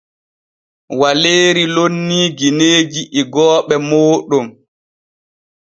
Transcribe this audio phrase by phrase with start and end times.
[0.99, 4.47] Waleeri lonnii gineeji igooɓe mooɗon.